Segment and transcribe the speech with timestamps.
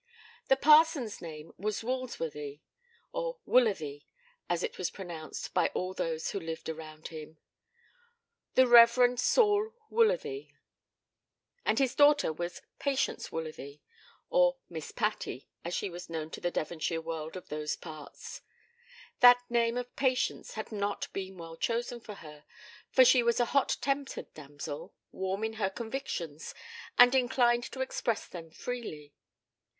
[0.47, 2.61] The parson's name was Woolsworthy
[3.11, 4.05] or Woolathy
[4.49, 7.37] as it was pronounced by all those who lived around him
[8.55, 9.19] the Rev.
[9.19, 10.53] Saul Woolsworthy;
[11.67, 13.81] and his daughter was Patience Woolsworthy,
[14.31, 18.41] or Miss Patty, as she was known to the Devonshire world of those parts.
[19.19, 22.43] That name of Patience had not been well chosen for her
[22.89, 26.55] for she was a hot tempered damsel, warm in her convictions,
[26.97, 29.13] and inclined to express them freely.